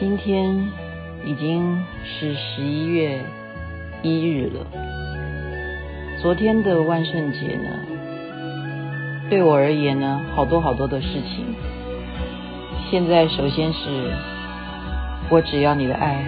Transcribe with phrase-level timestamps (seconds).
[0.00, 0.66] 今天
[1.26, 3.20] 已经是十一月
[4.02, 4.66] 一日了。
[6.22, 7.68] 昨天的万圣节呢，
[9.28, 11.44] 对我而言呢，好多好多的事情。
[12.90, 14.10] 现在首先是
[15.28, 16.24] 我只要你的爱。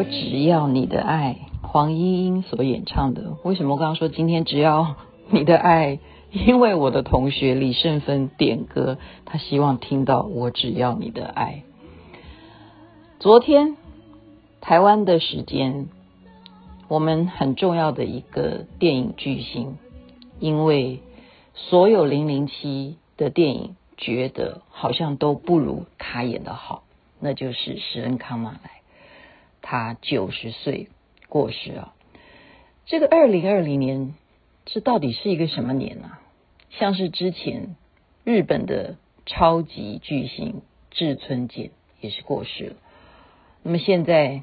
[0.00, 3.36] 我只要你的爱，黄莺莺所演唱的。
[3.44, 4.96] 为什么我刚刚说今天只要
[5.28, 5.98] 你的爱？
[6.32, 11.64] 因为我的同学李胜芬点歌，他希望听到我只要你的爱。
[13.18, 13.76] 昨天
[14.62, 15.88] 台湾的时间，
[16.88, 19.76] 我们很重要的一个电影巨星，
[20.38, 21.00] 因为
[21.52, 26.84] 所有零零七的电影觉得好像都不如他演的好，
[27.18, 28.79] 那就是史恩康马莱。
[29.62, 30.88] 他九十岁
[31.28, 31.94] 过世啊！
[32.86, 34.14] 这个二零二零年，
[34.64, 36.20] 这到底是一个什么年啊？
[36.70, 37.76] 像是之前
[38.24, 42.76] 日本的超级巨星志村健也是过世了。
[43.62, 44.42] 那么现在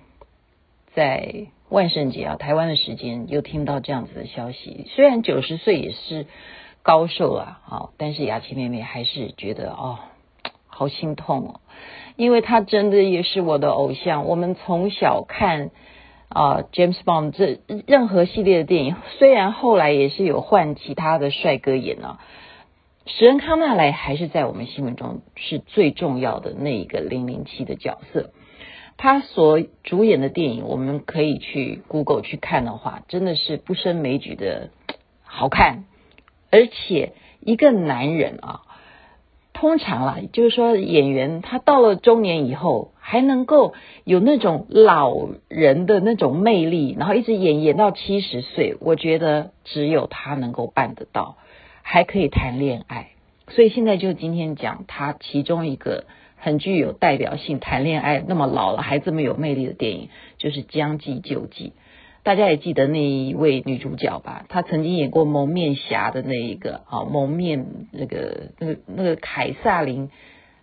[0.93, 4.85] 在万圣节啊，台湾的时间又听到这样子的消息。
[4.89, 6.25] 虽然九十岁也是
[6.83, 9.99] 高寿啊，啊，但是雅琪妹妹还是觉得哦，
[10.77, 11.59] 好心痛哦。
[12.15, 15.71] 因为他真的也是我的偶像，我们从小看
[16.29, 22.19] 啊、James Bond 这任何系列的电影，虽然后来也是有换其他的帅哥演啊，
[23.05, 28.31] 史恩康纳莱还是在我们心目中是最重要的那一个零零七的角色。
[28.97, 34.69] 他所主演的电影，我们可以去 Google 去看的话，真的是不胜枚举的
[35.23, 35.85] 好看，
[36.51, 38.61] 而且一个男人啊。
[39.59, 43.73] 通常啦，就是说演员他到了中年以后，还能够
[44.03, 45.15] 有那种老
[45.47, 51.37] 人的那种魅力，然后一直演演到七十岁，我觉得只有他能够办得到，
[51.81, 53.07] 还可以谈恋爱。
[53.49, 56.03] 所以现在就今天讲他其中一个
[56.35, 61.69] 很具有代表性谈恋爱那么老了还这么有魅力的电影，就是《将计就计》。
[62.27, 64.43] 大家也记得那一位女主角吧？
[64.49, 70.11] 她曾经演过蒙面侠的那一个啊，蒙面那个那个那个凯瑟琳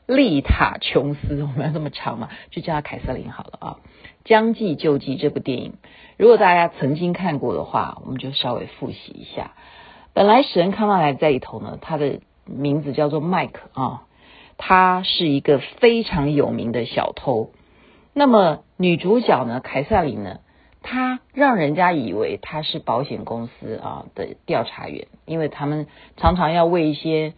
[0.04, 2.28] 丽塔琼斯，我们要这么长嘛？
[2.50, 3.76] 就叫她凯瑟琳好了啊。
[4.26, 5.72] 《将计就计》这部电影，
[6.19, 9.52] 如果大家曾经看过的话，我们就稍微复习一下。
[10.12, 14.02] 本来史恩康纳莱在里头呢，他的名字叫做麦克啊，
[14.58, 17.52] 他是一个非常有名的小偷。
[18.12, 20.41] 那么女主角呢，凯瑟琳呢？
[20.87, 25.87] 他让人家以为他是保险公司啊的调查员，因为他们
[26.19, 27.33] 常常要为一些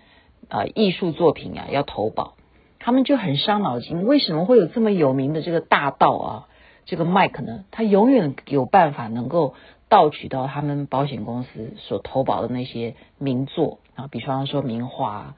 [0.49, 2.35] 呃艺术作品啊要投保，
[2.81, 6.49] 他们就很伤脑筋，为什么会有这么有名的这个大盗啊？
[6.87, 9.55] 这个麦克呢，他永远有办法能够
[9.89, 15.37] 盗取到他们保险公司所投保的那些名作啊，比方说名画。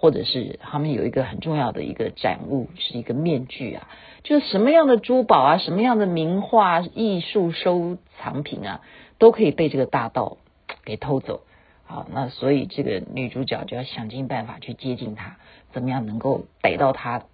[0.00, 3.88] 或者是他们有一个很重要的一个展物，是一个面具啊，
[4.22, 8.80] 就是什么样的珠宝啊，什么样的名画、艺术收藏品啊，
[9.18, 10.36] 都可以被这个大盗
[10.84, 11.40] 给偷走。
[11.84, 15.36] 好，那所以这个女主角就要想尽办法去接近他，
[15.72, 17.24] 怎么样能够逮到他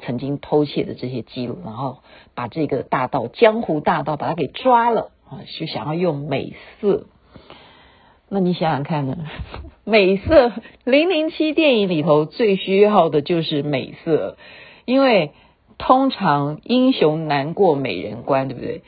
[0.00, 1.98] 曾经偷窃的这些记录，然后
[2.34, 7.06] 把这个大盗江湖大盗把他给抓了啊，就想要用美色。
[8.34, 9.18] 那你想想看呢？
[9.84, 10.52] 美色，
[10.84, 14.38] 零零七电影里头最需要的就是美色，
[14.86, 15.32] 因为
[15.76, 18.80] 通常英雄难过美人关，对不对？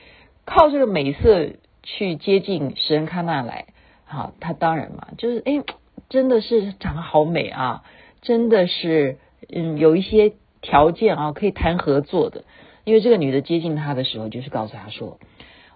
[0.46, 1.50] 靠这个美色
[1.82, 3.66] 去接近史恩康纳莱，
[4.06, 5.62] 好，他当然嘛，就是哎，
[6.08, 7.82] 真的是长得好美啊，
[8.22, 9.18] 真的是
[9.52, 12.44] 嗯，有一些条件啊，可以谈合作的。
[12.84, 15.18] 因为这个女的接近他的时候，就是告诉他说，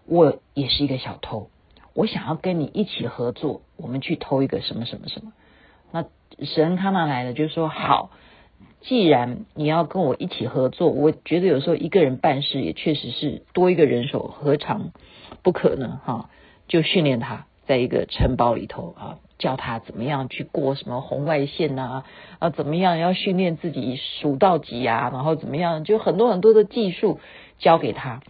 [0.07, 1.51] 我也是一个小偷。
[1.99, 5.33] 我想要跟你一起合作，我们去偷一个什么什么什么。
[5.91, 6.05] 那
[6.45, 8.13] 史恩康纳莱呢，就说好，
[8.83, 14.93] 既然你要跟我一起合作，我觉得有时候一个人办事也确实是多一个人手，何尝
[15.43, 16.01] 不可呢？
[16.05, 16.31] 哈，
[16.69, 22.05] 就训练他在一个城堡里头啊，教他怎么样去过什么红外线呐，
[22.39, 27.19] 啊，怎么样要训练自己数到几啊，然后怎么样，就很多很多的技术
[27.59, 28.23] 教给他。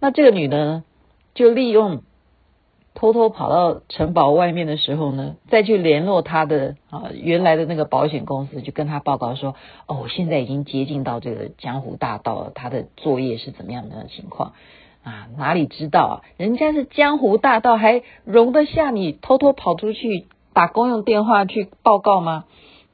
[0.00, 0.84] 那这个女的呢，
[1.32, 2.02] 就利用。
[2.94, 9.54] 偷偷跑到城堡外面的时候呢，再去联络他的啊原来的那个保险公司，就跟他报告说
[9.86, 14.52] ：“哦，我现在已经接近到这个江湖大盗了，他的作业是怎么样的情况？”
[15.02, 16.14] 啊，哪里知道啊？
[16.36, 22.44] 人家是江湖大盗，还容得下你偷偷跑出去打公用电话去报告吗？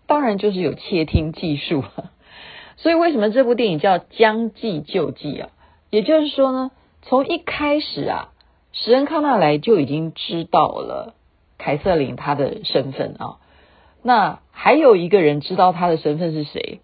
[0.07, 1.83] 当然就是有窃听技术。
[2.77, 5.49] 所以为什么这部电影叫《将计就计》啊？
[5.91, 6.71] 也就是说呢，
[7.03, 8.29] 从一开始啊，
[8.79, 11.15] 史恩康纳莱就已经知道了
[11.57, 13.39] 凯瑟琳她的身份啊。
[14.03, 16.81] 那还有一个人知道她的身份是谁？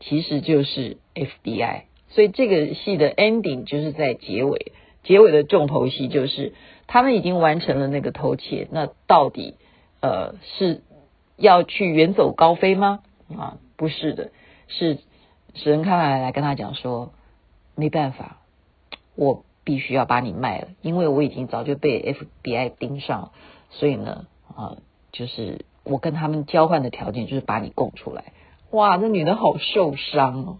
[0.00, 1.82] 其实就是 FBI。
[2.08, 4.72] 所以这个戏的 ending 就是在结尾，
[5.04, 6.54] 结尾的重头戏就是
[6.86, 8.66] 他们已经完成了那个偷窃。
[8.70, 9.56] 那到底
[10.00, 10.80] 呃是
[11.36, 13.00] 要去远走高飞吗？
[13.36, 14.30] 啊，不是的，
[14.68, 14.98] 是。
[15.52, 17.12] 史恩康纳莱来跟他讲说，
[17.74, 18.38] 没办法，
[19.16, 23.30] 我必须要把你卖了，因为我已经早就被 FBI 盯上了，
[23.70, 24.78] 所以呢，啊，
[25.12, 28.32] 就是我跟他们交换的条件就是把你供出来。
[28.72, 30.56] 哇，这女的好受伤哦，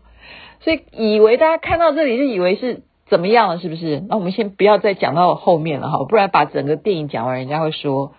[0.61, 3.99] 所以以为大家看到这里就以为是怎么样了，是不是？
[4.09, 8.13] 那我们先不要再讲到后面了哈，不然把整个电影讲完，人家会说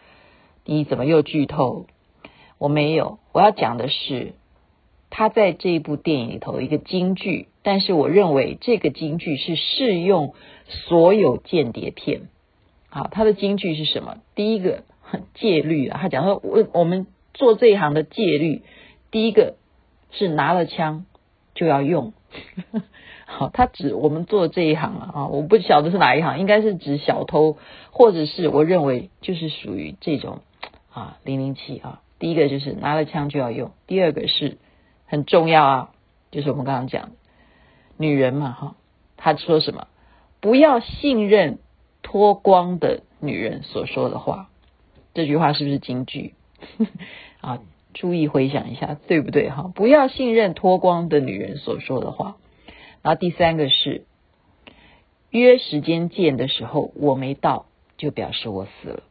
[0.66, 1.86] 你怎么又剧透？
[2.58, 4.34] 我没有，我要讲的是。
[5.12, 10.34] 他在这一部电影里头一个金句，但是我认为这个金句是适用
[10.68, 12.22] 所有间谍片。
[12.90, 14.20] 好，他的金句是什么？
[14.36, 14.84] 第一个
[15.34, 18.64] 戒律啊，他讲说我我们做这一行的戒律，
[19.12, 19.58] 第一个
[20.12, 21.06] 是拿了枪
[21.56, 22.14] 就要用。
[23.26, 27.58] 好，他指我们做这一行啊，我不晓得是哪一行，应该是指小偷，
[27.92, 30.40] 或者是我认为就是属于这种
[30.90, 32.02] 啊零零七啊。
[32.18, 34.58] 第一个就是拿了枪就要用，第二个是。
[35.12, 35.90] 很重要啊，
[36.32, 37.12] 就是我们刚刚讲
[37.98, 38.76] 女人嘛，哈，
[39.18, 39.90] 她说什么？
[40.40, 41.60] 不要信任
[42.02, 44.50] 脱光的女人所说的话。
[45.14, 46.34] 这句话是不是金句？
[47.42, 47.60] 啊，
[47.94, 49.50] 注意回想一下，对不对？
[49.50, 52.38] 哈，不要信任脱光的女人所说的话。
[53.02, 54.06] 然后第三个是
[55.30, 57.66] 约时间见的时候，我没到，
[57.98, 59.04] 就表示我死了。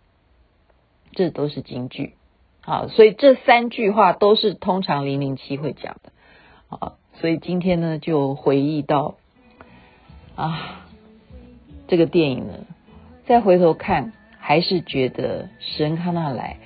[1.13, 2.15] 这都是金句。
[2.71, 6.13] 好，所以这三句话都是通常零零七会讲的。
[6.69, 9.17] 好，所以今天呢，就回忆到
[10.37, 10.87] 啊，
[11.89, 12.53] 这个电影呢，
[13.27, 16.59] 再回头看，还是觉得史恩康纳莱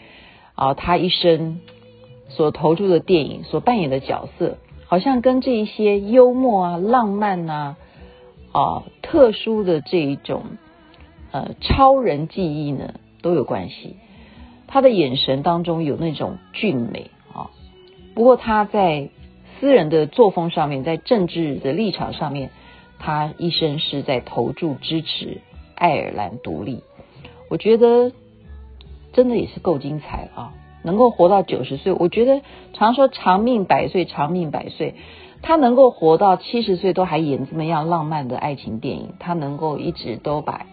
[0.54, 1.62] 啊，他一生
[2.28, 7.76] 所投注的电影所扮演的角色，好像跟这一些幽默啊、浪漫啊、
[8.52, 10.42] 啊特殊的这一种
[11.30, 12.92] 呃超人记忆呢，
[13.22, 13.96] 都有关系。
[14.74, 17.48] 他的眼神当中有那种俊美啊，
[18.12, 19.08] 不过他在
[19.60, 22.50] 私人的作风上面，在政治的立场上面，
[22.98, 25.40] 他一生是在投注支持
[25.76, 26.82] 爱尔兰独立。
[27.48, 28.10] 我觉得
[29.12, 31.92] 真的也是够精彩啊，能够活到九十岁。
[31.92, 32.40] 我觉得
[32.72, 34.96] 常说长命百岁，长命百岁，
[35.40, 40.66] 他能够活到七十岁都还演这么样浪漫的爱情电影，他能够一直都把。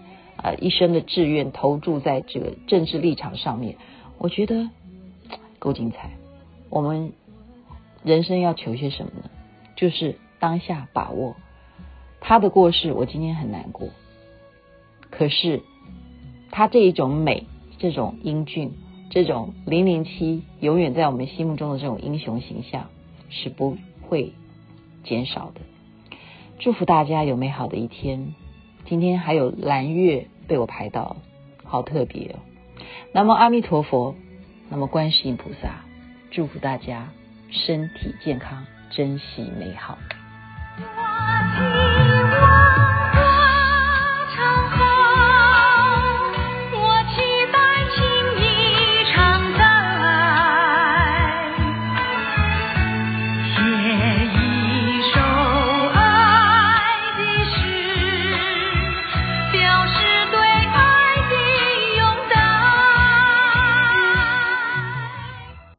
[0.44, 3.78] 呃，一生的志愿投注在这个政治立场上面，
[4.18, 4.70] 我觉得
[5.60, 6.12] 够精彩。
[6.70, 7.14] 我们
[8.04, 9.30] 人生要求些什么呢？
[9.76, 11.36] 就是当下把握。
[12.20, 13.90] 他的过世，我今天很难过。
[15.12, 15.62] 可是
[16.50, 17.46] 他这一种美，
[17.78, 18.74] 这种英俊，
[19.12, 22.90] 这种零零七，永远在我们心目中的这种英雄形象
[23.30, 24.34] 是不会
[25.04, 25.62] 减少的。
[26.58, 28.34] 祝福大家有美好的一天。
[28.92, 31.16] 今天还有蓝月被我排到，
[31.64, 32.40] 好特别哦！
[33.14, 34.16] 那么阿弥陀佛，
[34.70, 35.86] 那么观世音菩萨，
[36.30, 37.08] 祝福大家
[37.50, 39.98] 身体健康，珍惜美好。